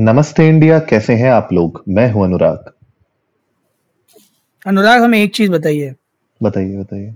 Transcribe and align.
नमस्ते 0.00 0.48
इंडिया 0.48 0.78
कैसे 0.78 1.12
हैं 1.12 1.30
आप 1.30 1.48
लोग? 1.52 1.84
मैं 1.88 2.12
हूँ 2.12 2.24
अनुराग। 2.24 2.72
अनुराग 4.66 5.02
हमें 5.02 5.22
एक 5.22 5.34
चीज़ 5.34 5.50
बताइए। 5.50 5.94
बताइए 6.42 6.76
बताइए। 6.76 7.14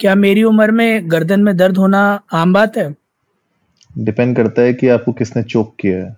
क्या 0.00 0.14
मेरी 0.14 0.42
उम्र 0.42 0.70
में 0.70 1.10
गर्दन 1.10 1.40
में 1.40 1.56
दर्द 1.56 1.76
होना 1.76 2.22
आम 2.32 2.52
बात 2.52 2.76
है? 2.76 2.94
डिपेंड 3.98 4.36
करता 4.36 4.62
है 4.62 4.74
कि 4.74 4.88
आपको 4.88 5.12
किसने 5.12 5.42
चोक 5.42 5.76
किया 5.80 6.16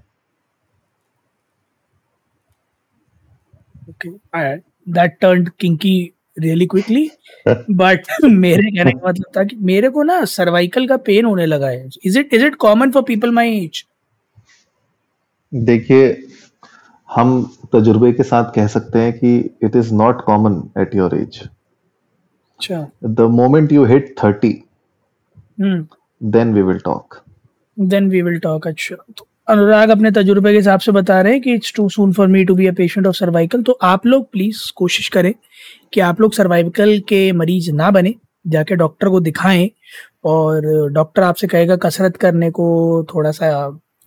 है। 4.36 4.62
That 4.88 5.10
turned 5.24 5.46
kinky 5.64 6.06
really 6.42 6.66
quickly. 6.74 7.08
But 7.70 8.02
मेरे 8.24 8.76
कहने 8.76 8.92
का 8.92 9.08
मतलब 9.08 9.24
था 9.36 9.44
कि 9.44 9.56
मेरे 9.56 9.88
को 9.88 10.02
ना 10.02 10.24
सर्वाइकल 10.24 10.86
का 10.86 10.96
पेन 10.96 11.24
होने 11.24 11.46
लगा 11.46 11.68
है। 11.68 11.88
Is 12.04 12.18
it 12.18 12.34
is 12.34 12.44
it 12.44 12.54
common 12.54 12.90
for 12.90 13.02
people 13.02 13.30
my 13.30 13.64
age 13.64 13.86
देखिए 15.52 16.06
हम 17.08 17.42
तजुर्बे 17.72 18.12
के 18.12 18.22
साथ 18.22 18.52
कह 18.54 18.66
सकते 18.66 18.98
हैं 18.98 19.12
कि 19.12 19.36
it 19.64 19.76
is 19.76 19.92
not 19.94 20.22
common 20.24 20.62
at 20.78 20.94
your 20.94 21.16
age 21.16 21.40
अच्छा। 21.40 22.86
The 23.04 23.20
moment 23.30 23.72
you 23.72 23.84
hit 23.84 24.14
thirty 24.24 24.52
then 25.60 26.54
we 26.54 26.62
will 26.62 26.78
talk 26.78 27.22
then 27.76 28.08
we 28.10 28.22
will 28.22 28.38
talk 28.38 28.66
अच्छा। 28.66 28.96
तो 29.16 29.26
अनुराग 29.48 29.90
अपने 29.90 30.10
तजुर्बे 30.10 30.50
के 30.50 30.56
हिसाब 30.56 30.80
से 30.80 30.92
बता 30.92 31.20
रहे 31.20 31.32
हैं 31.32 31.42
कि 31.42 31.54
it's 31.54 31.72
too 31.76 31.88
soon 31.88 32.12
for 32.12 32.26
me 32.28 32.44
to 32.44 32.54
be 32.54 32.66
a 32.66 32.72
patient 32.72 33.06
of 33.06 33.16
cervical 33.16 33.62
तो 33.62 33.78
आप 33.82 34.06
लोग 34.06 34.30
प्लीज़ 34.32 34.60
कोशिश 34.76 35.08
करें 35.08 35.32
कि 35.92 36.00
आप 36.00 36.20
लोग 36.20 36.32
सर्वाइकल 36.32 36.98
के 37.08 37.30
मरीज़ 37.32 37.70
ना 37.72 37.90
बने 37.90 38.14
जाके 38.46 38.76
डॉक्टर 38.76 39.08
को 39.08 39.20
दिखाएँ 39.20 39.70
और 40.24 40.66
डॉक्टर 40.92 41.22
आपसे 41.22 41.46
कहेगा 41.46 41.76
कसरत 41.76 42.16
करने 42.16 42.50
को 42.50 42.66
थोड़ा 43.14 43.30
सा 43.30 43.50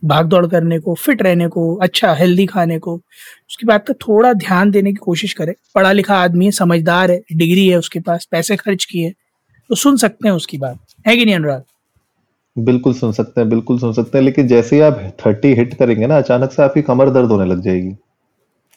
भाग 0.06 0.26
दौड़ 0.26 0.46
करने 0.48 0.80
को 0.80 0.94
फिट 0.96 1.22
रहने 1.22 1.48
को 1.48 1.76
अच्छा 1.76 2.14
हेल्दी 2.14 2.46
खाने 2.46 2.80
को 2.80 2.96
उसकी 2.96 3.66
बात 3.68 3.88
का 3.88 3.94
थोड़ा 3.94 4.34
ध्यान 4.34 4.72
देने 4.72 4.92
की 4.92 4.96
कोशिश 4.96 5.34
करें। 5.34 5.54
पढ़ा 5.76 5.92
लिखा 5.92 6.16
आदमी 6.16 6.46
है 6.46 6.52
समझदार 6.52 7.12
है 7.12 7.22
डिग्री 7.34 7.68
है 7.68 7.78
उसके 7.78 8.00
पास 8.00 8.28
पैसे 8.32 8.56
खर्च 8.56 8.86
किए 8.86 9.10
तो 9.70 9.76
सुन 9.76 9.98
सकते 9.98 10.28
हैं 10.28 10.36
उसकी 10.36 10.58
बात। 10.58 10.80
है 11.08 11.18
कि 11.18 11.26
नहीं 11.26 11.36
अनुराग? 11.36 11.64
बिल्कुल 12.58 12.94
सुन 12.94 13.12
सकते 13.12 13.42
हैं 13.42 13.50
बिल्कुल 13.50 13.80
सुन 13.80 13.94
सकते 13.94 14.18
हैं 14.18 14.26
लेकिन 14.26 14.48
जैसे 14.48 14.76
ही 14.76 14.82
आप 14.82 15.00
थर्टी 15.26 15.54
हिट 15.54 15.74
करेंगे 15.74 16.08
ना 16.08 16.18
अचानक 16.18 16.52
से 16.52 16.64
आपकी 16.64 16.82
कमर 16.82 17.10
दर्द 17.10 17.30
होने 17.30 17.46
लग 17.46 17.62
जाएगी। 17.62 17.96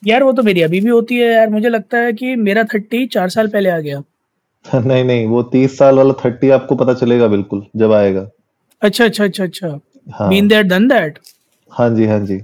यार 0.07 0.23
वो 0.23 0.33
तो 0.33 0.43
मेरी 0.43 0.63
अभी 0.63 0.81
भी 0.81 0.91
होती 0.91 1.15
है 1.15 1.33
यार 1.35 1.49
मुझे 1.51 1.69
लगता 1.69 1.99
है 1.99 2.13
कि 2.13 2.35
मेरा 2.37 2.65
थर्टी 2.65 3.07
चार 3.07 3.29
साल 3.29 3.49
पहले 3.49 3.71
आ 3.71 3.79
गया। 3.79 4.03
नहीं 4.75 5.05
नहीं 5.05 5.27
वो 5.27 5.43
तीस 5.43 5.79
साल 5.79 5.97
वाला 5.97 6.15
थर्टी 6.25 6.51
आपको 6.51 6.75
पता 6.75 6.95
चलेगा 6.95 7.27
बिल्कुल 7.27 7.67
जब 7.77 7.93
आएगा। 7.93 8.29
अच्छा 8.83 9.05
अच्छा 9.05 9.25
अच्छा 9.25 9.45
अच्छा। 9.45 9.69
बीन 10.09 10.49
देयर 10.49 10.63
डन 10.65 10.89
दैट 10.89 11.19
हाँ 11.73 11.89
जी 11.95 12.07
हाँ 12.07 12.19
जी। 12.21 12.41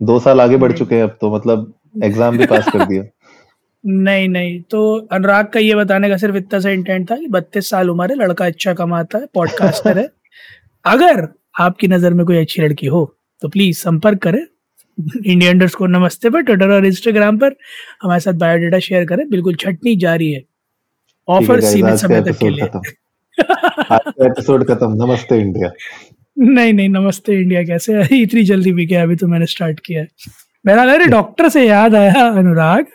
दो 0.00 0.18
साल 0.20 0.40
आगे 0.40 0.56
बढ़ 0.56 0.72
चुके 0.72 0.94
हैं 0.94 1.02
अब 1.02 1.16
तो 1.20 1.34
मतलब 1.34 1.72
एग्ज़ाम 2.04 2.38
भी 2.38 2.46
पास 2.46 2.68
कर 2.68 2.84
दिया। 2.84 3.02
नहीं 3.86 4.28
नहीं 4.28 4.60
तो 4.70 4.80
अनुराग 5.12 5.46
का 5.46 5.60
ये 5.60 5.74
बताने 5.74 6.08
का 6.08 6.16
सिर्फ़ 6.16 6.36
इतना 6.36 6.60
सा 6.60 6.70
इंटेंट 6.70 7.10
था 7.10 7.16
कि 7.16 7.26
बत्तीस 7.28 7.70
साल 7.70 7.90
उम्र 7.90 8.10
है 8.10 8.16
लड़का 8.18 8.46
अच्छा 8.46 8.74
कमाता 8.74 9.18
है 9.18 9.26
पॉडकास्टर 9.34 9.98
है। 9.98 10.08
अगर 10.84 11.26
आपकी 11.60 11.88
नज़र 11.88 12.14
में 12.14 12.24
कोई 12.26 12.38
अच्छी 12.38 12.62
लड़की 12.62 12.86
हो 12.86 13.04
तो 13.42 13.48
प्लीज़ 13.48 13.78
संपर्क 13.78 14.22
करें। 14.22 14.44
इंडिया 15.26 15.50
अंडर्स 15.50 15.74
को 15.74 15.86
नमस्ते 15.88 16.30
पर 16.30 16.42
ट्विटर 16.42 16.70
और 16.70 16.86
इंस्टाग्राम 16.86 17.38
पर 17.38 17.56
हमारे 18.02 18.20
साथ 18.20 18.32
बायोडाटा 18.40 18.78
शेयर 18.78 19.04
करें। 19.06 19.28
बिल्कुल 19.30 19.54
छटनी 19.56 19.96
जारी 19.96 20.30
है। 20.32 20.42
ऑफ़र 21.28 21.60
सीमित 21.62 21.94
समय 21.96 22.22
तक 22.22 22.38
के 22.38 22.50
लिए। 22.50 22.64
एपिसोड 24.26 24.66
खत्म। 24.68 24.92
नमस्ते 25.04 25.38
इंडिया 25.40 25.70
नहीं 26.40 26.72
नहीं, 26.72 26.88
नमस्ते 26.88 27.32
इंडिया, 27.32 27.62
कैसे 27.62 28.02
इतनी 28.22 28.42
जल्दी 28.42 28.72
भी 28.72 28.86
गया 28.86 29.02
अभी 29.02 29.16
तो 29.16 29.26
मैंने 29.28 29.46
स्टार्ट 29.46 29.80
किया 29.80 30.00
है। 30.00 30.08
मेरा 30.66 30.82
अरे 30.82 31.06
डॉक्टर 31.06 31.48
से 31.48 31.66
याद 31.68 31.94
आया, 31.94 32.26
अनुराग। 32.28 32.86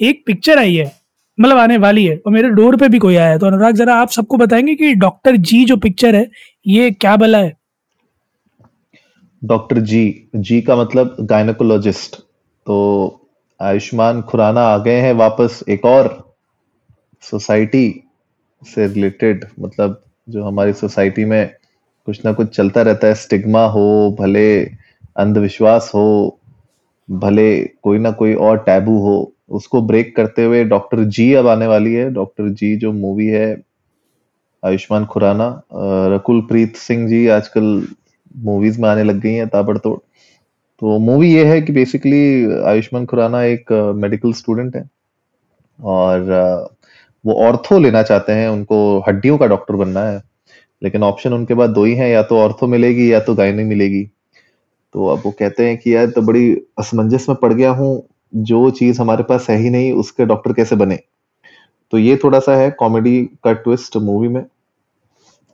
एक 0.00 0.22
पिक्चर 0.26 0.58
आई 0.58 0.74
है 0.74 0.92
मतलब 1.40 1.56
आने 1.56 1.76
वाली 1.76 2.06
है, 2.06 2.16
और 2.26 2.32
मेरे 2.32 2.48
डोर 2.48 2.76
पे 2.76 2.88
भी 2.88 2.98
कोई 2.98 3.16
आया 3.16 3.30
है। 3.30 3.38
तो 3.38 3.46
अनुराग, 3.46 3.74
जरा 3.74 3.94
आप 3.94 4.10
सबको 4.10 4.36
बताएँगे 4.36 4.74
कि 4.74 4.94
डॉक्टर 4.94 5.36
जी 5.36 5.64
जो 5.64 5.76
पिक्चर 5.76 6.16
है, 6.16 6.30
ये 6.66 6.90
क्या 6.90 7.16
बला 7.16 7.38
है? 7.38 7.56
डॉक्टर 9.44 9.78
जी 9.78 10.28
जी 10.36 10.60
का 10.60 10.76
मतलब 10.76 11.16
गायनकोलॉजिस्ट 11.20 12.16
तो 12.66 13.28
आयुष्मान 13.60 14.22
खुराना 14.22 14.60
आ 14.60 14.78
गए 14.78 15.00
हैं 15.00 15.12
वापस, 15.12 15.64
एक 15.68 15.84
और 15.84 16.36
सोसाइटी 17.22 18.04
से 18.64 18.86
रिलेटेड 18.86 19.44
मतलब 19.60 20.02
जो 20.28 20.44
हमारी 20.44 20.72
सोसाइटी 20.72 21.24
में 21.24 21.50
कुछ 22.08 22.24
ना 22.24 22.32
कुछ 22.32 22.48
चलता 22.48 22.82
रहता 22.82 23.06
है 23.06 23.14
स्टिग्मा 23.14 23.64
हो, 23.66 24.16
भले 24.20 24.62
अंधविश्वास 25.16 25.90
हो, 25.94 26.38
भले 27.08 27.48
कोई 27.82 27.98
ना 27.98 28.10
कोई 28.10 28.34
और 28.34 28.58
टैबू 28.58 28.96
हो, 28.98 29.32
उसको 29.48 29.80
ब्रेक 29.82 30.14
करते 30.16 30.44
हुए 30.44 30.62
डॉक्टर 30.64 31.02
जी 31.06 31.32
अब 31.34 31.46
आने 31.46 31.66
वाली 31.66 31.92
है। 31.94 32.08
डॉक्टर 32.10 32.48
जी 32.50 32.74
जो 32.76 32.92
मूवी 32.92 33.26
है, 33.26 33.50
आयुष्मान 34.62 35.04
खुराना 35.06 35.48
रकुल 36.14 36.40
प्रीत 36.40 36.76
सिंह 36.76 37.06
जी 37.08 37.26
आजकल 37.28 37.86
मूवीज़ 38.36 38.80
में 38.82 38.88
आने 38.88 39.02
लग 39.04 39.20
गई 39.20 39.32
हैं 39.32 39.48
ताबड़तोड़। 39.48 39.98
तो 40.82 40.98
मूवी 41.00 41.32
ये 41.34 41.44
है 41.44 41.60
कि 41.62 41.72
बेसिकली 41.72 42.22
आयुष्मान 42.62 43.06
खुराना 43.06 43.42
एक 43.44 43.72
मेडिकल 43.96 44.32
स्टूडेंट 44.32 44.76
है 44.76 44.88
और 45.78 46.32
वो 47.24 47.34
ऑर्थो 47.46 47.78
लेना 47.78 48.02
चाहते 48.02 48.32
हैं, 48.32 48.48
उनको 48.48 49.04
हड्डियों 49.08 49.38
का 49.38 49.46
डॉक्टर 49.46 49.74
बनना 49.74 50.06
है। 50.06 50.22
लेकिन 50.82 51.02
ऑप्शन 51.02 51.32
उनके 51.32 51.54
पास 51.54 51.70
दो 51.70 51.84
ही 51.84 51.94
हैं, 51.94 52.08
या 52.08 52.22
तो 52.22 52.38
ऑर्थो 52.38 52.66
मिलेगी, 52.66 53.12
या 53.12 53.20
तो 53.20 53.34
गायनी 53.34 53.64
मिलेगी। 53.64 54.04
तो 54.94 55.06
अब 55.06 55.22
वो 55.26 55.30
कहते 55.30 55.68
हैं 55.68 55.78
कि 55.78 55.96
यार 55.96 56.06
तो 56.06 56.22
बड़ी 56.22 56.56
असमंजस 56.78 57.26
में 57.28 57.38
पड़ 57.42 57.52
गया 57.52 57.70
हूँ, 57.70 58.08
जो 58.34 58.70
चीज़ 58.70 59.00
हमारे 59.00 59.22
पास 59.22 59.46
है 59.50 59.56
ही 59.56 59.70
नहीं, 59.70 59.92
उसके 59.92 60.24
डॉक्टर 60.24 60.52
कैसे 60.52 60.76
बने? 60.76 60.98
तो 61.92 61.98
ये 61.98 62.16
थोड़ा 62.24 62.38
सा 62.38 62.56
है 62.56 62.70
कॉमेडी 62.70 63.22
का 63.44 63.52
ट्विस्ट 63.52 63.96
मूवी 63.96 64.28
में। 64.28 64.44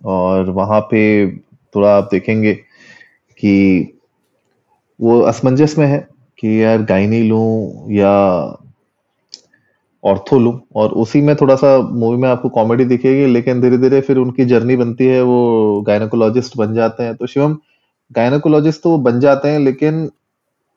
और 0.04 0.50
वहाँ 0.50 0.80
पे 0.80 1.30
थोड़ा 1.74 1.96
आप 1.96 2.08
देखेंगे 2.12 2.54
कि 3.38 3.90
वो 5.00 5.20
असमंजस 5.20 5.74
में 5.78 5.86
है 5.86 6.08
कि 6.38 6.62
यार 6.64 6.82
गायनी 6.82 7.22
लूँ, 7.22 7.92
या 7.92 8.44
ऑर्थो 10.04 10.38
लूँ 10.38 10.60
और 10.76 10.90
उसी 10.92 11.20
में 11.20 11.34
थोड़ा 11.36 11.54
सा 11.56 11.78
मूवी 11.78 12.16
में 12.16 12.28
आपको 12.28 12.48
कॉमेडी 12.48 12.84
दिखेगी 12.84 13.26
लेकिन 13.26 13.60
धीरे 13.60 13.78
धीरे 13.78 14.00
फिर 14.00 14.16
उनकी 14.16 14.44
जर्नी 14.44 14.76
बनती 14.76 15.06
है 15.06 15.22
वो 15.22 15.80
गायनकोलॉजिस्ट 15.86 16.56
बन 16.56 16.74
जाते 16.74 17.02
हैं। 17.02 17.14
तो 17.16 17.26
शिवम 17.26 17.56
गायनकोलॉजिस्ट 18.10 18.82
तो 18.82 18.96
बन 18.98 19.20
जाते 19.20 19.48
हैं 19.48 19.58
लेकिन 19.58 20.08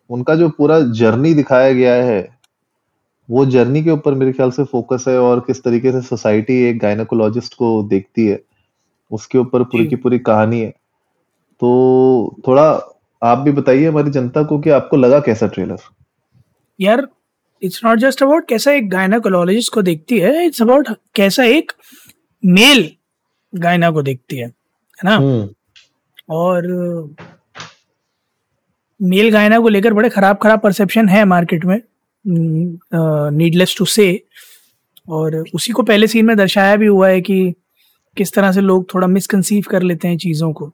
उनका 0.09 0.35
जो 0.35 0.49
पूरा 0.49 0.79
जर्नी 0.79 1.33
दिखाया 1.33 1.71
गया 1.73 1.93
है 1.93 2.38
वो 3.29 3.45
जर्नी 3.45 3.83
के 3.83 3.91
ऊपर 3.91 4.13
मेरे 4.13 4.31
ख्याल 4.33 4.51
से 4.51 4.63
फोकस 4.63 5.05
है 5.07 5.19
और 5.19 5.39
किस 5.39 5.63
तरीके 5.63 5.91
से 5.91 6.01
सोसाइटी 6.01 6.61
एक 6.63 6.79
गायनकोलॉजिस्ट 6.79 7.53
को 7.53 7.83
देखती 7.83 8.27
है 8.27 8.39
उसके 9.11 9.38
ऊपर 9.38 9.63
पूरी 9.63 9.88
की 9.88 9.95
पूरी 9.95 10.19
कहानी 10.19 10.59
है। 10.61 10.69
तो 11.61 12.35
थोड़ा 12.47 12.63
आप 13.21 13.38
भी 13.38 13.51
बताइए 13.51 13.88
हमारी 13.88 14.11
जनता 14.11 14.44
को 14.44 14.59
कि 14.59 14.69
आपको 14.69 14.97
लगा 14.97 15.19
कैसा 15.19 15.47
ट्रेलर 15.47 15.79
यार 16.79 17.07
इट्स 17.63 17.81
नॉट 17.85 18.00
जस्ट 18.00 18.23
अबाउट 18.23 18.47
कैसा 18.47 18.72
एक 18.72 18.90
गायनाकोलॉजिस्ट 18.90 19.73
को 19.73 19.81
देखती 19.81 20.19
है 20.19 20.45
इट्स 20.45 20.62
अबाउट 20.62 20.88
कैसा 21.16 21.44
एक 21.44 21.72
मेल 22.45 22.90
गायना 23.56 23.91
को 23.91 24.01
देखती 24.01 24.38
है 24.38 24.45
है 24.45 25.03
ना? 25.03 25.16
हम्म। 25.16 25.50
और 26.29 26.68
मेल 29.01 29.29
गायना 29.31 29.59
को 29.59 29.69
लेकर 29.69 29.94
बड़े 29.94 30.09
खराब 30.09 30.38
खराब 30.38 30.59
परसेप्शन 30.59 31.09
है 31.09 31.25
मार्केट 31.25 31.66
में 31.66 31.81
नीडलेस 33.38 33.75
टू 33.78 33.85
से 33.85 34.24
और 35.09 35.44
उसी 35.56 35.74
को 35.74 35.84
पहले 35.84 36.07
सीन 36.07 36.25
में 36.25 36.38
दर्शाया 36.38 36.75
भी 36.75 36.85
हुआ 36.85 37.09
है 37.09 37.22
कि 37.22 37.53
किस 38.18 38.34
तरह 38.34 38.51
से 38.51 38.62
लोग 38.62 38.94
थोड़ा 38.94 39.07
मिसकंसीव 39.07 39.63
कर 39.69 39.81
लेते 39.81 40.07
हैं 40.07 40.18
चीज़ों 40.18 40.53
को। 40.53 40.74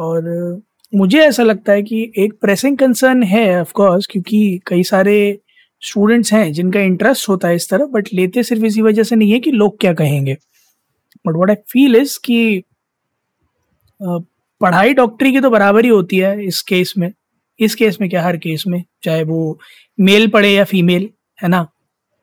और 0.00 0.62
मुझे 0.94 1.18
ऐसा 1.18 1.42
लगता 1.42 1.72
है 1.72 1.82
कि 1.82 2.12
एक 2.18 2.32
प्रेसिंग 2.40 2.78
कंसर्न 2.78 3.22
है 3.22 3.60
ऑफ़ 3.60 3.72
कोर्स 3.72 4.06
क्योंकि 4.06 4.60
कई 4.66 4.82
सारे 4.82 5.40
स्टूडेंट्स 5.82 6.32
हैं, 6.32 6.52
जिनका 6.52 6.80
इंटरेस्ट 6.80 7.28
होता 7.28 7.48
है 7.48 7.56
इस 7.56 7.68
तरह 7.70 7.86
बट 7.86 8.08
लेते 8.14 8.42
सिर्फ़ 8.42 8.64
इसी 8.64 8.82
वजह 8.82 9.02
से 9.02 9.16
नहीं 9.16 9.32
है 9.32 9.38
कि 9.40 9.50
लोग 9.52 9.78
क्या 9.80 9.92
कहेंगे। 9.94 10.34
But 11.24 11.34
what 11.34 11.50
I 11.50 11.56
feel 11.70 11.96
is 11.96 12.18
कि 12.24 12.62
पढ़ाई 14.00 14.94
डॉक्टरी 14.94 15.32
की 15.32 15.40
तो 15.40 15.50
बराबर 15.50 15.84
ही 15.84 15.90
होती 15.90 16.18
है 16.18 16.44
इस 16.44 16.60
केस 16.62 16.94
में। 16.98 17.12
इस 17.60 17.74
केस 17.74 17.98
में 18.00 18.08
क्या, 18.10 18.22
हर 18.22 18.36
केस 18.36 18.64
में, 18.66 18.82
चाहे 19.02 19.24
वो 19.24 19.58
मेल 19.98 20.28
पढ़े 20.28 20.52
या 20.52 20.64
फीमेल 20.64 21.08
है 21.38 21.48
ना? 21.48 21.66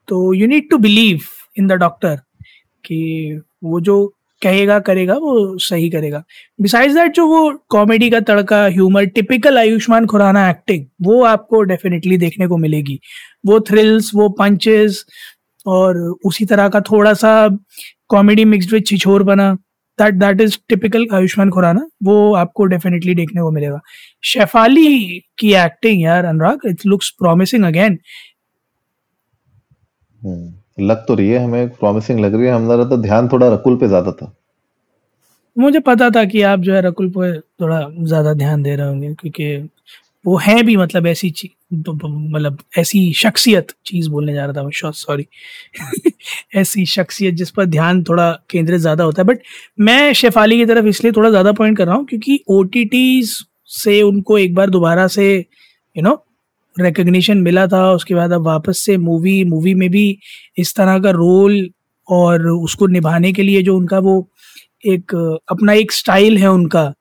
तो 0.07 0.33
you 0.33 0.47
need 0.47 0.69
to 0.69 0.77
believe 0.77 1.21
in 1.57 1.67
the 1.67 1.73
doctor 1.73 2.15
कि 2.85 3.41
वो 3.63 3.79
जो 3.81 3.95
कहेगा, 4.41 4.79
करेगा, 4.79 5.13
वो 5.13 5.57
सही 5.57 5.89
करेगा। 5.89 6.23
बिसाइड्स 6.61 6.95
दैट 6.95 7.13
जो 7.13 7.25
वो 7.27 7.51
कॉमेडी 7.69 8.09
का 8.09 8.19
तड़का 8.19 8.65
humour 8.65 9.05
typical 9.05 9.57
Ayushmann 9.57 10.05
Khurrana 10.05 10.49
acting 10.49 10.85
वो 11.01 11.23
आपको 11.25 11.61
डेफिनेटली 11.63 12.17
देखने 12.17 12.47
को 12.47 12.57
मिलेगी। 12.57 12.99
वो 13.45 13.59
थ्रिल्स 13.59 14.11
वो 14.15 14.29
पंचेस 14.39 15.05
और 15.65 15.97
उसी 16.25 16.45
तरह 16.45 16.69
का 16.69 16.81
थोड़ा 16.81 17.13
सा 17.13 17.47
कॉमेडी 18.09 18.45
मिक्सड 18.45 18.73
विद 18.73 18.85
छिछोर 18.85 19.23
बना 19.23 19.53
that 19.99 20.13
that 20.13 20.41
is 20.41 20.57
typical 20.69 21.07
Ayushmann 21.13 21.49
Khurrana 21.49 21.87
वो 22.03 22.33
आपको 22.35 22.65
डेफिनेटली 22.65 23.15
देखने 23.15 23.41
को 23.41 23.51
मिलेगा। 23.51 23.79
शेफाली 24.23 25.19
की 25.39 25.53
एक्टिंग 25.55 26.01
यार, 26.01 26.25
Anurag 26.25 26.59
it 26.65 26.85
looks 26.85 27.09
promising 27.19 27.65
again 27.65 27.97
लग 30.81 31.05
तो 31.07 31.15
रही 31.15 31.29
है, 31.29 31.43
हमें 31.43 31.69
प्रॉमिसिंग 31.71 32.19
लग 32.19 32.35
रही 32.35 32.45
है 32.45 32.51
हमारा 32.53 32.83
तो 32.85 32.97
ध्यान 32.99 33.27
थोड़ा 33.29 33.47
रकुल 33.53 33.75
पे 33.77 33.87
ज़्यादा 33.87 34.11
था। 34.11 34.33
मुझे 35.55 35.79
पता 35.81 36.09
था 36.09 36.23
कि 36.25 36.41
आप 36.43 36.59
जो 36.59 36.73
है 36.73 36.81
रकुल 36.81 37.09
पे 37.09 37.31
थोड़ा 37.39 37.79
ज़्यादा 37.99 38.33
ध्यान 38.35 38.63
दे 38.63 38.75
रहे 38.75 38.87
होंगे, 38.87 39.13
क्योंकि 39.13 39.69
वो 40.25 40.35
है 40.37 40.61
भी 40.63 40.75
मतलब 40.77 41.07
ऐसी 41.07 41.33
मतलब 41.73 42.57
ऐसी 42.77 43.01
शख्सियत, 43.13 43.71
चीज़ 43.85 44.09
बोलने 44.09 44.33
जा 44.33 44.45
रहा 44.45 44.53
था 44.53 44.91
सॉरी 44.91 45.25
ऐसी 46.55 46.85
शख्सियत 46.85 47.35
जिस 47.35 47.51
पर 47.51 47.65
ध्यान 47.67 48.03
थोड़ा 48.03 48.31
केंद्रित 48.49 48.79
ज़्यादा 48.81 49.03
होता 49.03 49.21
है। 49.21 49.27
बट 49.27 49.39
मैं 49.79 50.13
शेफाली 50.13 50.57
की 50.57 50.65
तरफ़ 50.65 50.85
इसलिए 50.87 51.11
थोड़ा 51.11 51.29
ज़्यादा 51.29 51.51
पॉइंट 51.51 51.77
कर 51.77 51.85
रहा 51.87 51.95
हूँ, 51.95 52.05
क्योंकि 52.05 52.39
ओ 52.49 52.63
से 53.71 54.01
उनको 54.01 54.37
एक 54.37 54.55
बार 54.55 54.69
दोबारा 54.69 55.07
से 55.09 55.33
यू 55.95 56.03
नो 56.03 56.13
रिकग्निशन 56.75 57.37
मिला 57.37 57.65
था, 57.67 57.91
उसके 57.93 58.15
बाद 58.15 58.31
अब 58.31 58.41
वापस 58.41 58.79
से 58.85 58.97
मूवी 58.97 59.43
मूवी 59.45 59.73
में 59.75 59.89
भी 59.89 60.17
इस 60.57 60.75
तरह 60.75 60.99
का 60.99 61.09
रोल 61.11 61.69
और 62.07 62.47
उसको 62.47 62.87
निभाने 62.87 63.31
के 63.33 63.43
लिए 63.43 63.61
जो 63.63 63.75
उनका 63.77 63.99
वो 63.99 64.27
एक, 64.85 65.15
अपना 65.51 65.73
एक 65.73 65.91
स्टाइल 65.91 66.37
है 66.37 66.51
उनका 66.51 66.93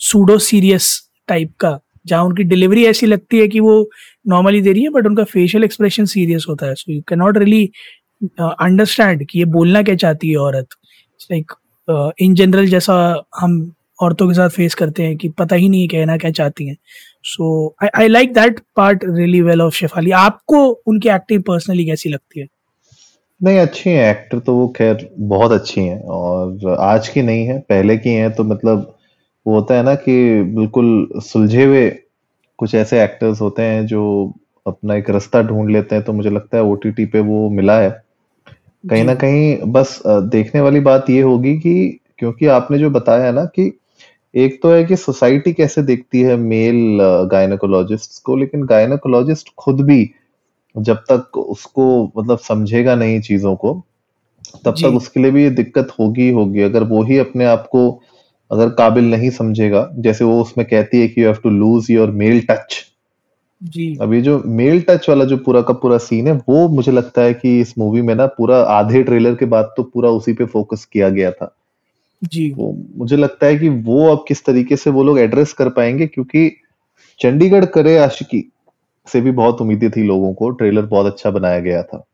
सूडो 0.00 0.38
सीरियस 0.38 0.88
टाइप 1.28 1.52
का, 1.60 1.78
जहाँ 2.06 2.24
उनकी 2.24 2.42
डिलीवरी 2.44 2.84
ऐसी 2.86 3.06
लगती 3.06 3.38
है 3.38 3.48
कि 3.48 3.60
वो 3.60 3.88
नॉर्मली 4.28 4.60
दे 4.62 4.72
रही 4.72 4.82
है 4.82 4.90
बट 4.90 5.06
उनका 5.06 5.24
फेशियल 5.24 5.64
एक्सप्रेशन 5.64 6.04
सीरियस 6.04 6.46
होता 6.48 6.66
है। 6.66 6.74
So 6.74 6.92
you 6.92 7.00
can 7.08 7.18
not 7.18 7.38
really 7.38 7.64
understand 8.40 9.26
कि 9.26 9.38
ये 9.38 9.44
बोलना 9.46 9.82
क्या 9.82 9.94
चाहती 9.94 10.30
है 10.30 10.36
औरत। 10.36 10.68
लाइक 11.32 11.52
इन 12.22 12.34
जनरल 12.34 12.66
जैसा 12.66 12.94
हम 13.40 13.72
औरतों 14.02 14.28
के 14.28 14.34
साथ 14.34 14.48
फेस 14.50 14.74
करते 14.74 15.02
हैं 15.02 15.16
कि 15.16 15.28
पता 15.28 15.56
ही 15.56 15.68
नहीं 15.68 15.88
कहना 15.88 16.16
क्या 16.16 16.30
चाहती 16.30 16.66
हैं। 16.68 16.76
So 17.26 17.74
I 17.94 18.08
like 18.08 18.32
that 18.34 18.60
part 18.76 19.04
really 19.04 19.40
well 19.40 19.62
of 19.62 19.74
Shefali 19.74 20.10
आपको 20.10 20.68
उनकी 20.86 21.08
एक्टिंग 21.08 21.42
पर्सनली 21.42 21.84
कैसी 21.86 22.10
लगती 22.10 22.40
है? 22.40 22.46
नहीं 23.42 23.58
अच्छी 23.58 23.90
है 23.90 24.10
एक्टर 24.10 24.38
तो 24.38 24.54
वो 24.54 24.68
खैर 24.68 25.08
बहुत 25.18 25.52
अच्छी 25.52 25.80
हैं 25.80 26.02
और 26.02 26.76
आज 26.80 27.08
की 27.08 27.22
नहीं 27.22 27.46
है 27.46 27.58
पहले 27.58 27.96
की 27.96 28.10
हैं 28.10 28.32
तो 28.34 28.44
मतलब 28.44 28.96
वो 29.46 29.54
होता 29.54 29.74
है 29.74 29.82
ना 29.82 29.94
कि 29.94 30.42
बिल्कुल 30.42 31.08
सुलझे 31.16 31.64
हुए 31.64 31.90
कुछ 32.58 32.74
ऐसे 32.74 33.02
एक्टर्स 33.04 33.40
होते 33.40 33.62
हैं 33.62 33.86
जो 33.86 34.32
अपना 34.66 34.94
एक 34.94 35.10
रास्ता 35.10 35.42
ढूंढ 35.42 35.70
लेते 35.70 35.94
हैं 35.94 36.04
तो 36.04 36.12
मुझे 36.12 36.30
लगता 36.30 36.56
है 36.56 36.62
ओटीटी 36.62 37.06
पे 37.06 37.20
वो 37.20 37.50
मिला 37.50 37.78
है। 37.80 37.90
कहीं 38.90 39.04
ना 39.04 39.14
कहीं 39.14 39.56
बस 39.66 40.02
देखने 40.06 40.60
वाली 40.60 40.80
बात 40.80 41.10
ये 41.10 41.20
होगी 41.20 41.54
कि 41.56 42.00
क्योंकि 42.18 42.46
आपने 42.46 42.78
जो 42.78 42.90
बताया 42.90 43.24
है 43.24 43.32
ना 43.32 43.44
कि 43.44 43.78
एक 44.34 44.60
तो 44.62 44.70
है 44.70 44.84
कि 44.84 44.96
सोसाइटी 44.96 45.52
कैसे 45.52 45.82
देखती 45.82 46.20
है 46.22 46.36
मेल 46.36 46.98
गायनकोलॉजिस्ट 47.30 48.22
को 48.22 48.36
लेकिन 48.36 48.64
गायनकोलॉजिस्ट 48.66 49.48
खुद 49.58 49.80
भी 49.80 50.10
जब 50.76 50.96
तक 51.10 51.38
उसको 51.38 52.12
मतलब 52.16 52.38
समझेगा 52.38 52.94
नहीं 52.94 53.20
चीज़ों 53.20 53.54
को 53.56 53.72
तब 54.64 54.74
तक 54.74 54.96
उसके 54.96 55.20
लिए 55.20 55.30
भी 55.30 55.42
ये 55.42 55.50
दिक्कत 55.50 55.92
होगी 56.00 56.30
होगी। 56.30 56.60
अगर 56.60 56.82
वो 56.82 57.02
ही 57.02 57.18
अपने 57.18 57.44
आप 57.44 57.68
को 57.72 57.88
अगर 58.50 58.68
काबिल 58.68 59.10
नहीं 59.10 59.30
समझेगा 59.30 59.88
जैसे 59.98 60.24
वो 60.24 60.40
उसमें 60.42 60.66
कहती 60.66 61.00
है 61.00 61.08
कि 61.08 61.22
you 61.22 61.26
have 61.26 61.38
to 61.42 61.50
lose 61.50 61.90
your 61.90 62.10
male 62.12 62.40
touch 62.40 62.82
जी। 63.60 63.96
अभी 64.00 64.20
जो 64.22 64.42
मेल 64.46 64.80
टच 64.80 65.08
वाला 65.08 65.24
जो 65.24 65.36
पूरा 65.36 65.60
का 65.62 65.74
पूरा 65.74 65.98
सीन 65.98 66.28
है 66.28 66.34
वो 66.48 66.68
मुझे 66.68 66.92
लगता 66.92 67.22
है 67.22 67.34
कि 67.34 67.60
इस 67.60 67.74
मूवी 67.78 68.02
में 68.02 68.14
ना 68.14 68.26
पूरा 68.38 68.62
आधे 68.72 69.02
ट्रेलर 69.02 69.34
के 69.34 69.46
बाद 69.46 69.72
तो 69.76 69.82
पूरा 69.82 70.10
उसी 70.10 70.32
पे 70.32 70.44
फोकस 70.46 70.84
किया 70.84 71.08
गया 71.08 71.30
था। 71.30 71.54
जी। 72.24 72.50
वो 72.52 72.72
मुझे 72.96 73.16
लगता 73.16 73.46
है 73.46 73.56
कि 73.56 73.68
वो 73.68 74.06
अब 74.08 74.24
किस 74.28 74.44
तरीके 74.44 74.76
से 74.76 74.90
वो 74.90 75.04
लोग 75.04 75.18
एड्रेस 75.18 75.52
कर 75.52 75.68
पाएँगे 75.68 76.06
क्योंकि 76.06 76.50
चंडीगढ़ 77.20 77.64
करे 77.64 77.98
आशिकी 77.98 78.44
से 79.06 79.20
भी 79.20 79.30
बहुत 79.30 79.60
उम्मीदें 79.60 79.90
थी 79.90 80.02
लोगों 80.02 80.34
को 80.34 80.50
ट्रेलर 80.50 80.86
बहुत 80.86 81.06
अच्छा 81.06 81.30
बनाया 81.30 81.60
गया 81.60 81.82
था। 81.82 82.04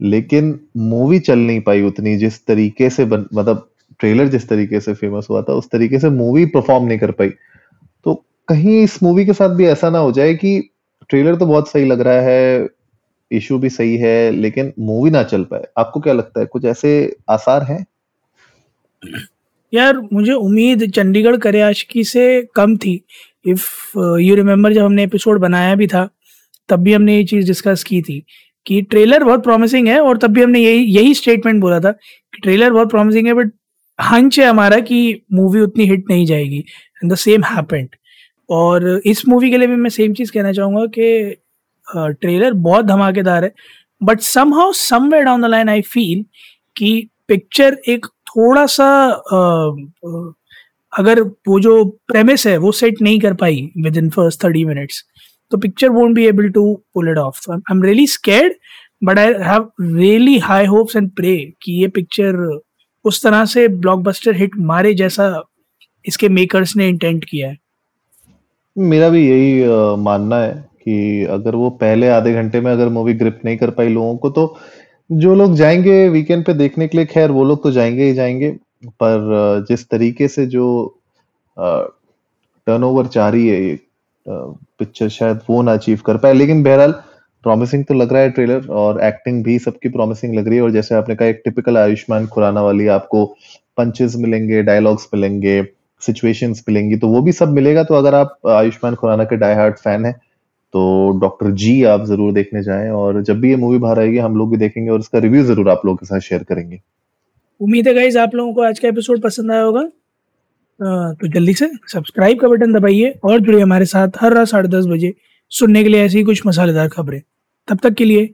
लेकिन 0.00 0.60
मूवी 0.76 1.18
चल 1.18 1.38
नहीं 1.38 1.60
पाई 1.60 1.82
उतनी 1.82 2.16
जिस 2.16 2.46
तरीके 2.46 2.90
से 2.90 3.04
बन, 3.04 3.26
मतलब 3.34 3.68
ट्रेलर 4.00 4.28
जिस 4.28 4.48
तरीके 4.48 4.80
से 4.80 4.94
फ़ेमस 4.94 5.26
हुआ 5.30 5.42
था 5.42 5.52
उस 5.52 5.70
तरीके 5.70 5.98
से 5.98 6.10
मूवी 6.10 6.46
परफॉर्म 6.46 6.84
नहीं 6.84 6.98
कर 6.98 7.10
पाई। 7.10 7.28
तो 8.06 8.14
कहीं 8.48 8.82
इस 8.84 9.02
मूवी 9.02 9.26
के 9.26 9.32
साथ 9.32 9.48
भी 9.48 9.66
ऐसा 9.66 9.90
ना 9.90 9.98
हो 9.98 10.12
जाए 10.12 10.34
कि 10.34 10.60
ट्रेलर 11.10 11.36
तो 11.36 11.46
बहुत 11.46 11.68
सही 11.68 11.84
लग 11.86 12.00
रहा 12.00 12.20
है 12.20 12.68
इशू 13.30 13.58
भी 13.58 13.70
सही 13.70 13.96
है 13.96 14.30
लेकिन 14.30 14.72
मूवी 14.78 15.10
ना 15.10 15.22
चल 15.24 15.44
पाए। 15.44 15.64
आपको 15.78 16.00
क्या 16.00 16.14
लगता 16.14 16.40
है 16.40 16.46
कुछ 16.46 16.64
ऐसे 16.64 17.16
आसार 17.30 17.62
हैं? 17.62 17.86
यार, 19.72 20.00
मुझे 20.12 20.32
उम्मीद 20.32 20.90
चंडीगढ़ 20.90 21.36
करे 21.36 21.60
आशिकी 21.60 22.04
से 22.04 22.42
कम 22.54 22.76
थी। 22.76 23.00
इफ़ 23.44 23.98
यू 24.20 24.34
रिमेम्बर 24.34 24.72
जब 24.72 24.84
हमने 24.84 25.04
एपिसोड 25.04 25.40
बनाया 25.40 25.74
भी 25.74 25.86
था, 25.86 26.08
तब 26.68 26.80
भी 26.82 26.92
हमने 26.92 27.16
ये 27.16 27.24
चीज़ 27.24 27.46
डिस्कस 27.46 27.84
की 27.84 28.00
थी 28.02 28.24
कि 28.66 28.80
ट्रेलर 28.82 29.24
बहुत 29.24 29.42
प्रॉमिसिंग 29.44 29.88
है 29.88 30.00
और 30.00 30.18
तब 30.18 30.30
भी 30.30 30.42
हमने 30.42 30.60
यही 30.60 30.84
यही 30.96 31.14
स्टेटमेंट 31.14 31.60
बोला 31.60 31.80
था 31.80 31.90
कि 31.92 32.40
ट्रेलर 32.42 32.72
बहुत 32.72 32.90
प्रॉमिसिंग 32.90 33.26
है 33.26 33.34
बट 33.34 33.52
हंच 33.98 34.38
है 34.40 34.46
हमारा 34.46 34.78
कि 34.80 34.98
मूवी 35.32 35.60
उतनी 35.60 35.84
हिट 35.84 36.10
नहीं 36.10 36.26
जाएगी। 36.26 36.58
एंड 36.58 37.12
द 37.12 37.16
सेम 37.16 37.44
हैपेंड 37.44 37.88
और 38.50 39.00
इस 39.06 39.26
मूवी 39.28 39.50
के 39.50 39.58
लिए 39.58 39.68
भी 39.68 39.76
मैं 39.76 39.90
सेम 39.90 40.14
चीज़ 40.14 40.32
कहना 40.32 40.52
चाहूँगा 40.52 40.86
कि 40.98 41.36
ट्रेलर 41.88 42.52
बहुत 42.52 42.84
धमाकेदार 42.84 43.44
है 43.44 43.52
but 44.02 44.20
somehow 44.54 44.72
somewhere 44.72 45.24
down 45.24 45.42
the 45.42 45.44
line 45.44 45.68
I 45.68 45.80
feel 45.82 46.24
कि 46.76 47.08
पिक्चर 47.28 47.78
एक 47.88 48.06
थोड़ा 48.36 48.66
सा 48.66 49.06
अगर 50.98 51.22
वो 51.22 51.60
जो 51.60 51.84
प्रेमिस 51.84 52.46
है 52.46 52.56
वो 52.56 52.72
सेट 52.72 52.94
नहीं 53.02 53.20
कर 53.20 53.34
पाई 53.34 53.70
with 53.78 53.96
in 53.96 54.10
first 54.10 54.44
thirty 54.44 54.64
minutes 54.64 55.04
तो 55.50 55.58
picture 55.58 55.88
won't 55.88 56.14
be 56.14 56.26
able 56.26 56.48
to 56.48 56.74
pull 56.94 57.10
it 57.10 57.18
off 57.18 57.50
I 57.50 57.58
am 57.70 57.82
really 57.82 58.06
scared 58.06 58.52
but 59.04 59.18
I 59.18 59.26
have 59.26 59.70
really 59.80 60.38
high 60.38 60.66
hopes 60.66 60.96
and 60.96 61.10
pray 61.10 61.52
कि 61.62 61.72
ये 61.72 61.88
पिक्चर 61.88 62.60
उस 63.04 63.22
तरह 63.22 63.44
से 63.44 63.68
ब्लॉकबस्टर 63.68 64.36
हिट 64.36 64.50
मारे 64.56 64.94
जैसा 64.94 65.42
इसके 66.06 66.28
मेकर्स 66.28 66.76
ने 66.76 66.88
इंटेंट 66.88 67.24
किया 67.24 67.48
है। 67.48 67.58
मेरा 68.78 69.08
भी 69.08 69.28
यही 69.28 69.64
आ, 69.64 69.96
मानना 69.96 70.36
है 70.36 70.68
कि 70.84 71.24
अगर 71.24 71.54
वो 71.54 71.70
पहले 71.70 72.08
आधे 72.08 72.32
घंटे 72.32 72.60
में 72.60 72.72
अगर 72.72 72.88
मूवी 72.88 73.14
ग्रिप 73.14 73.40
नहीं 73.44 73.56
कर 73.56 73.70
पाई 73.70 73.88
लोगों 73.88 74.16
को 74.16 74.30
तो 74.30 74.58
जो 75.10 75.34
लोग 75.34 75.54
जाएँगे 75.54 76.08
वीकेंड 76.08 76.44
पे 76.44 76.52
देखने 76.54 76.86
के 76.88 76.96
लिए, 76.98 77.06
खैर, 77.06 77.30
वो 77.30 77.44
लोग 77.44 77.62
तो 77.62 77.70
जाएँगे 77.70 78.04
ही 78.04 78.12
जाएँगे, 78.14 78.50
पर 79.02 79.64
जिस 79.68 79.88
तरीके 79.88 80.28
से 80.28 80.46
जो 80.46 80.66
टर्नओवर 81.56 83.06
चाह 83.06 83.28
रही 83.28 83.48
है, 83.48 83.62
ये 83.62 83.78
पिक्चर 84.26 85.08
शायद 85.08 85.40
वो 85.50 85.60
ना 85.62 85.72
अचीव 85.72 86.00
कर 86.06 86.16
पाए। 86.16 86.32
लेकिन 86.32 86.62
बहरहाल 86.62 86.92
प्रॉमिसिंग 87.44 87.84
तो 87.84 87.94
लग 87.94 88.12
रहा 88.12 88.22
है 88.22 88.30
ट्रेलर 88.30 88.66
और 88.74 89.00
एक्टिंग 89.04 89.42
भी 89.44 89.58
सबकी 89.58 89.88
प्रॉमिसिंग 89.88 90.34
लग 90.34 90.48
रही 90.48 90.56
है। 90.56 90.62
और 90.62 90.70
जैसे 90.70 90.94
आपने 90.94 91.14
कहा, 91.16 91.28
एक 91.28 91.40
टिपिकल 91.44 91.78
आयुष्मान 91.78 92.26
खुराना 92.26 92.62
वाली 92.62 92.86
आपको 92.88 93.24
पंचेस 93.78 94.16
मिलेंगे 94.16 94.62
डायलॉग्स 94.62 95.08
मिलेंगे 95.14 95.62
सिचुएशंस 96.02 96.64
मिलेंगी 96.68 96.96
तो 96.96 97.08
वो 97.08 97.20
भी 97.22 97.32
सब 97.32 97.52
मिलेगा। 97.52 97.82
तो 97.84 97.94
अगर 97.94 98.14
आप 98.14 98.38
आयुष्मान 98.48 98.94
खुराना 98.94 99.24
के 99.24 99.36
डाई 99.36 99.54
हार्ट 99.54 99.78
फ़ैन 99.78 100.04
है 100.04 100.14
तो 100.74 101.18
डॉक्टर 101.20 101.50
जी 101.52 101.82
आप 101.84 102.04
ज़रूर 102.06 102.32
देखने 102.32 102.62
जाएँ 102.62 102.90
और 102.92 103.22
जब 103.22 103.40
भी 103.40 103.50
ये 103.50 103.56
मूवी 103.56 103.78
बाहर 103.78 103.98
आएगी 104.00 104.18
हम 104.18 104.36
लोग 104.36 104.50
भी 104.50 104.56
देखेंगे 104.56 104.90
और 104.90 105.00
इसका 105.00 105.18
रिव्यू 105.18 105.42
ज़रूर 105.44 105.68
आप 105.70 105.86
लोगों 105.86 105.96
के 105.96 106.06
साथ 106.06 106.20
शेयर 106.20 106.42
करेंगे। 106.42 106.80
उम्मीद 107.60 107.88
है 107.88 107.94
गाइज़ 107.94 108.18
आप 108.18 108.34
लोगों 108.34 108.52
को 108.54 108.62
आज 108.62 108.78
का 108.78 108.88
एपिसोड 108.88 109.22
पसंद 109.22 109.52
आया 109.52 109.62
होगा। 109.62 109.82
तो 110.80 111.28
जल्दी 111.28 111.54
से 111.54 111.70
सब्सक्राइब 111.88 112.40
का 112.40 112.48
बटन 112.48 112.72
दबाइए 112.72 113.14
और 113.24 113.40
जुड़िए 113.40 113.62
हमारे 113.62 113.84
साथ 113.86 114.20
हर 114.20 114.34
रात 114.34 114.48
साढ़े 114.48 114.68
दस 114.68 114.86
बजे 114.86 115.14
सुनने 115.52 115.82
के 115.82 115.88
लिए 115.88 116.04
ऐसी 116.04 116.22
कुछ 116.24 116.46
मसालेदार 116.46 116.88
खबरें। 116.88 117.20
तब 117.68 117.78
तक 117.82 117.94
के 117.94 118.04
लिए 118.04 118.28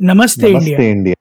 नमस्ते, 0.00 0.52
नमस्ते 0.52 0.70
इंडिया, 0.70 0.90
इंडिया। 0.90 1.14